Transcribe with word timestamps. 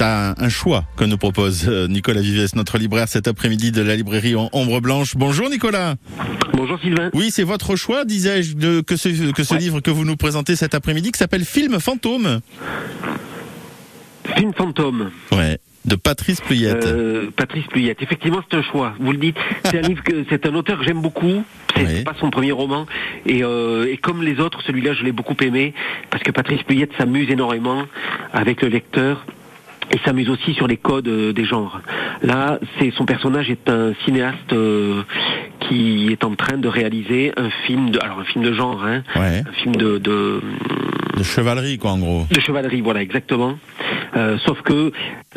C'est 0.00 0.06
un, 0.06 0.34
un, 0.38 0.48
choix 0.48 0.84
que 0.96 1.04
nous 1.04 1.18
propose 1.18 1.68
euh, 1.68 1.86
Nicolas 1.86 2.22
Vives, 2.22 2.56
notre 2.56 2.78
libraire, 2.78 3.06
cet 3.06 3.28
après-midi 3.28 3.70
de 3.70 3.82
la 3.82 3.96
librairie 3.96 4.34
en 4.34 4.48
Ombre 4.54 4.80
Blanche. 4.80 5.14
Bonjour 5.14 5.50
Nicolas. 5.50 5.96
Bonjour 6.54 6.80
Sylvain. 6.80 7.10
Oui, 7.12 7.30
c'est 7.30 7.42
votre 7.42 7.76
choix, 7.76 8.06
disais-je, 8.06 8.56
de, 8.56 8.80
que 8.80 8.96
ce, 8.96 9.30
que 9.32 9.44
ce 9.44 9.52
ouais. 9.52 9.60
livre 9.60 9.80
que 9.80 9.90
vous 9.90 10.06
nous 10.06 10.16
présentez 10.16 10.56
cet 10.56 10.74
après-midi, 10.74 11.12
qui 11.12 11.18
s'appelle 11.18 11.44
Film 11.44 11.78
fantôme. 11.80 12.40
Film 14.36 14.54
fantôme. 14.54 15.10
Ouais. 15.32 15.58
De 15.84 15.96
Patrice 15.96 16.40
Pluyette. 16.40 16.86
Euh, 16.86 17.30
Patrice 17.36 17.66
Pluyette. 17.66 18.00
Effectivement, 18.00 18.40
c'est 18.50 18.56
un 18.56 18.62
choix. 18.62 18.94
Vous 19.00 19.12
le 19.12 19.18
dites. 19.18 19.36
C'est 19.66 19.80
un 19.80 19.82
livre 19.86 20.02
que 20.02 20.24
c'est 20.30 20.46
un 20.46 20.54
auteur 20.54 20.78
que 20.78 20.84
j'aime 20.86 21.02
beaucoup. 21.02 21.44
C'est 21.76 21.84
oui. 21.84 22.04
pas 22.04 22.14
son 22.18 22.30
premier 22.30 22.52
roman. 22.52 22.86
Et, 23.26 23.44
euh, 23.44 23.84
et 23.84 23.98
comme 23.98 24.22
les 24.22 24.40
autres, 24.40 24.62
celui-là, 24.62 24.94
je 24.94 25.04
l'ai 25.04 25.12
beaucoup 25.12 25.36
aimé 25.42 25.74
parce 26.08 26.22
que 26.22 26.30
Patrice 26.30 26.62
Pluyette 26.62 26.92
s'amuse 26.96 27.30
énormément 27.30 27.84
avec 28.32 28.62
le 28.62 28.68
lecteur 28.68 29.26
et 29.90 29.98
s'amuse 30.04 30.30
aussi 30.30 30.54
sur 30.54 30.66
les 30.66 30.76
codes 30.76 31.08
euh, 31.08 31.32
des 31.32 31.44
genres. 31.44 31.80
Là, 32.22 32.58
c'est 32.78 32.92
son 32.96 33.04
personnage 33.04 33.50
est 33.50 33.68
un 33.68 33.92
cinéaste 34.04 34.52
euh, 34.52 35.02
qui 35.60 36.08
est 36.10 36.24
en 36.24 36.34
train 36.34 36.56
de 36.58 36.68
réaliser 36.68 37.32
un 37.36 37.50
film 37.66 37.90
de, 37.90 37.98
alors 38.00 38.20
un 38.20 38.24
film 38.24 38.44
de 38.44 38.52
genre, 38.52 38.84
hein, 38.84 39.02
ouais. 39.16 39.42
un 39.46 39.52
film 39.52 39.76
de, 39.76 39.98
de 39.98 40.40
de 41.16 41.24
chevalerie, 41.24 41.76
quoi, 41.76 41.92
en 41.92 41.98
gros. 41.98 42.26
De 42.30 42.40
chevalerie, 42.40 42.80
voilà, 42.80 43.02
exactement. 43.02 43.58
Euh, 44.16 44.38
sauf 44.44 44.60
que 44.62 44.92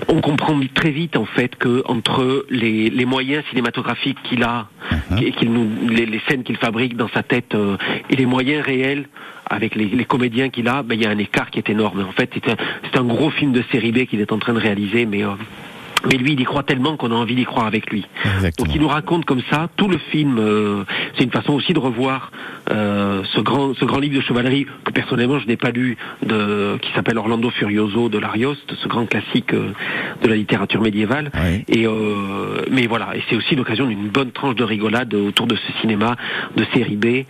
on 0.08 0.20
comprend 0.22 0.60
très 0.74 0.90
vite 0.90 1.16
en 1.16 1.26
fait 1.26 1.56
que 1.56 1.84
entre 1.86 2.46
les, 2.50 2.90
les 2.90 3.06
moyens 3.06 3.44
cinématographiques 3.50 4.22
qu'il 4.24 4.44
a 4.44 4.68
Uh-huh. 4.92 5.24
et 5.24 5.32
qu'il 5.32 5.52
nous 5.52 5.88
les, 5.88 6.06
les 6.06 6.22
scènes 6.28 6.44
qu'il 6.44 6.58
fabrique 6.58 6.98
dans 6.98 7.08
sa 7.08 7.24
tête 7.24 7.56
euh, 7.56 7.78
et 8.10 8.16
les 8.16 8.26
moyens 8.26 8.64
réels 8.66 9.06
avec 9.50 9.76
les, 9.76 9.86
les 9.86 10.06
comédiens 10.06 10.50
qu'il 10.50 10.68
a, 10.68 10.84
ben 10.84 10.96
il 10.96 11.02
y 11.04 11.06
a 11.06 11.10
un 11.10 11.18
écart 11.18 11.50
qui 11.52 11.60
est 11.60 11.70
énorme. 11.70 12.06
En 12.08 12.12
fait, 12.12 12.30
c'est 12.34 12.50
un, 12.52 12.58
c'est 12.84 12.98
un 13.00 13.04
gros 13.04 13.30
film 13.30 13.54
de 13.54 13.64
série 13.72 13.92
B 13.92 14.06
qu'il 14.06 14.20
est 14.20 14.32
en 14.32 14.40
train 14.40 14.54
de 14.54 14.60
réaliser, 14.60 15.06
mais 15.06 15.24
euh, 15.24 15.30
mais 16.10 16.18
lui, 16.18 16.34
il 16.34 16.40
y 16.40 16.44
croit 16.44 16.64
tellement 16.64 16.98
qu'on 16.98 17.12
a 17.12 17.16
envie 17.16 17.36
d'y 17.36 17.46
croire 17.46 17.66
avec 17.66 17.90
lui. 17.90 18.06
Exactement. 18.26 18.66
Donc 18.66 18.76
il 18.76 18.82
nous 18.82 18.88
raconte 18.88 19.26
comme 19.26 19.42
ça 19.50 19.70
tout 19.76 19.88
le 19.88 19.98
film. 19.98 20.38
Euh, 20.40 20.84
c'est 21.18 21.24
une 21.24 21.32
façon 21.32 21.54
aussi 21.54 21.74
de 21.74 21.80
revoir 21.80 22.32
euh, 22.72 23.24
ce 23.34 23.42
grand, 23.42 23.74
ce 23.76 23.86
grand 23.86 24.00
livre 24.00 24.16
de 24.16 24.22
chevalerie 24.22 24.66
que 24.84 24.92
personnellement 24.92 25.40
je 25.40 25.48
n'ai 25.48 25.58
pas 25.58 25.72
lu, 25.72 25.98
de, 26.26 26.78
qui 26.82 26.92
s'appelle 26.94 27.18
Orlando 27.18 27.50
Furioso 27.50 28.10
de 28.10 28.18
l'Arioste, 28.18 28.74
ce 28.82 28.88
grand 28.88 29.06
classique 29.06 29.54
euh, 29.54 29.72
de 30.22 30.28
la 30.28 30.36
littérature 30.36 30.82
médiévale. 30.82 31.32
Oui. 31.36 31.64
Et 31.68 31.88
euh, 31.88 32.64
mais 32.72 32.88
voilà, 32.88 33.16
et 33.16 33.24
c'est 33.30 33.36
aussi 33.36 33.56
l'occasion 33.56 33.88
d'une 33.88 34.10
bonne 34.10 34.32
tranche 34.32 34.56
de 34.56 34.64
rigolade 34.64 35.14
autour 35.14 35.48
de 35.48 35.56
ce 35.56 35.82
cinéma 35.82 36.16
de 36.56 36.66
série 36.74 36.98
B. 36.98 37.26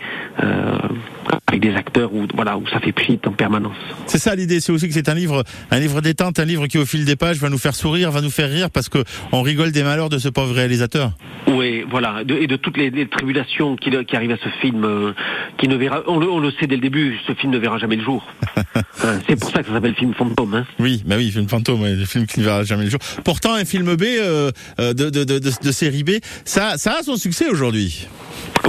Euh, 1.53 1.57
avec 1.57 1.61
des 1.61 1.75
acteurs 1.75 2.13
où 2.13 2.25
voilà 2.33 2.57
où 2.57 2.67
ça 2.67 2.79
fait 2.79 2.91
pchit 2.91 3.19
en 3.25 3.31
permanence. 3.31 3.75
C'est 4.07 4.17
ça 4.17 4.35
l'idée, 4.35 4.59
c'est 4.59 4.71
aussi 4.71 4.87
que 4.87 4.93
c'est 4.93 5.09
un 5.09 5.13
livre, 5.13 5.43
un 5.71 5.79
livre 5.79 6.01
détente, 6.01 6.39
un 6.39 6.45
livre 6.45 6.67
qui 6.67 6.77
au 6.77 6.85
fil 6.85 7.05
des 7.05 7.15
pages 7.15 7.37
va 7.37 7.49
nous 7.49 7.57
faire 7.57 7.75
sourire, 7.75 8.11
va 8.11 8.21
nous 8.21 8.31
faire 8.31 8.49
rire 8.49 8.69
parce 8.71 8.89
que 8.89 9.03
on 9.31 9.41
rigole 9.41 9.71
des 9.71 9.83
malheurs 9.83 10.09
de 10.09 10.17
ce 10.17 10.29
pauvre 10.29 10.53
réalisateur. 10.53 11.11
Oui, 11.47 11.83
voilà, 11.89 12.23
de, 12.23 12.35
et 12.35 12.47
de 12.47 12.55
toutes 12.55 12.77
les, 12.77 12.89
les 12.89 13.07
tribulations 13.07 13.75
qui, 13.75 13.91
qui, 14.05 14.15
arrivent 14.15 14.31
à 14.31 14.37
ce 14.37 14.49
film, 14.61 14.83
euh, 14.85 15.11
qui 15.57 15.67
ne 15.67 15.75
verra, 15.75 16.01
on 16.07 16.17
le, 16.17 16.27
on 16.29 16.39
le, 16.39 16.51
sait 16.51 16.67
dès 16.67 16.75
le 16.75 16.81
début, 16.81 17.19
ce 17.27 17.33
film 17.33 17.51
ne 17.51 17.57
verra 17.57 17.77
jamais 17.77 17.97
le 17.97 18.03
jour. 18.03 18.25
c'est 19.27 19.39
pour 19.39 19.51
ça 19.51 19.61
que 19.61 19.67
ça 19.67 19.73
s'appelle 19.73 19.93
film 19.93 20.13
fantôme. 20.13 20.55
Hein. 20.55 20.65
Oui, 20.79 21.03
bah 21.05 21.15
oui, 21.17 21.29
film 21.31 21.47
fantôme, 21.47 21.81
ouais, 21.81 21.93
le 21.93 22.05
film 22.05 22.25
qui 22.25 22.39
ne 22.39 22.45
verra 22.45 22.63
jamais 22.63 22.85
le 22.85 22.89
jour. 22.89 22.99
Pourtant, 23.23 23.53
un 23.53 23.65
film 23.65 23.95
B 23.95 24.03
euh, 24.03 24.51
de, 24.79 24.93
de, 24.93 25.09
de, 25.09 25.23
de, 25.23 25.39
de 25.39 25.71
série 25.71 26.03
B, 26.03 26.11
ça, 26.45 26.77
ça 26.77 26.95
a 26.99 27.03
son 27.03 27.17
succès 27.17 27.47
aujourd'hui. 27.49 28.07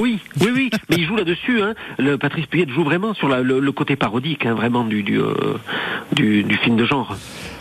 Oui, 0.01 0.19
oui, 0.41 0.51
oui, 0.55 0.71
mais 0.91 0.97
il 0.97 1.07
joue 1.07 1.17
là-dessus. 1.17 1.63
Hein. 1.63 1.75
Le 1.99 2.19
Patrice 2.19 2.47
Puyette 2.47 2.71
joue 2.71 2.85
vraiment 2.85 3.15
sur 3.15 3.29
la, 3.29 3.43
le, 3.43 3.61
le, 3.61 3.73
côté 3.73 3.97
parodique, 3.97 4.47
hein, 4.47 4.55
vraiment 4.55 4.85
du 4.85 5.03
du, 5.03 5.21
euh, 5.21 5.35
du, 6.13 6.43
du, 6.43 6.57
film 6.57 6.77
de 6.77 6.85
genre. 6.85 7.17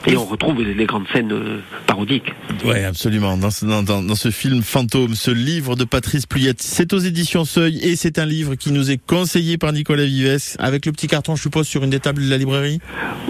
Et 0.06 0.18
on 0.18 0.26
retrouve 0.26 0.62
les, 0.62 0.86
grandes 0.86 1.08
scènes 1.14 1.32
euh, 1.32 1.60
parodiques. 1.88 2.34
Oui, 2.66 2.84
absolument. 2.84 3.38
Dans 3.38 3.52
ce, 3.52 3.66
dans, 3.66 3.84
dans 3.84 4.16
ce 4.16 4.32
film 4.32 4.62
fantôme, 4.62 5.16
ce 5.16 5.32
livre 5.32 5.76
de 5.76 5.86
Patrice 5.86 6.26
Pluyette, 6.26 6.62
c'est 6.62 6.92
aux 6.94 7.00
éditions 7.00 7.46
Seuil 7.46 7.78
et 7.80 7.96
c'est 7.96 8.20
un 8.20 8.26
livre 8.26 8.56
qui 8.56 8.72
nous 8.72 8.92
est 8.92 8.98
conseillé 8.98 9.58
par 9.58 9.72
Nicolas 9.72 10.06
Vives 10.06 10.24
avec 10.60 10.86
le 10.86 10.92
petit 10.92 11.08
carton, 11.08 11.36
je 11.36 11.42
suppose, 11.42 11.68
sur 11.68 11.84
une 11.84 11.90
des 11.90 12.00
tables 12.00 12.24
de 12.24 12.30
la 12.30 12.38
librairie? 12.38 12.80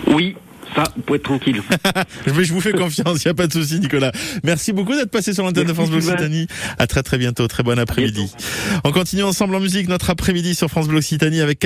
Oui, 0.08 0.36
ça, 0.76 0.84
vous 0.96 1.02
pouvez 1.02 1.18
être 1.18 1.24
tranquille. 1.24 1.62
Je 2.28 2.54
vous 2.54 2.62
fais 2.62 2.72
confiance, 2.72 3.24
il 3.24 3.28
n'y 3.28 3.32
a 3.32 3.34
pas 3.34 3.48
de 3.48 3.54
souci, 3.54 3.80
Nicolas. 3.80 4.12
Merci 4.44 4.74
beaucoup 4.74 4.94
d'être 4.94 5.12
passé 5.12 5.34
sur 5.34 5.44
l'antenne 5.44 5.68
de 5.68 5.74
France 5.74 5.90
Bleu 5.90 6.00
Occitanie. 6.00 6.48
À 6.78 6.88
très 6.88 7.04
très 7.04 7.18
bientôt, 7.18 7.48
très 7.48 7.64
bon 7.64 7.78
après-midi. 7.78 8.32
On 8.84 8.92
continue 8.92 9.24
ensemble 9.24 9.56
en 9.56 9.60
musique 9.60 9.88
notre 9.88 10.10
après-midi 10.10 10.56
sur 10.56 10.70
France 10.70 10.88
Bleu 10.88 10.98
Occitanie 10.98 11.42
avec 11.42 11.60